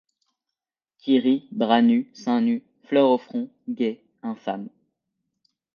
[0.97, 4.67] Qui rit, bras nus, seins nus, fleurs au front, gaie, infâme;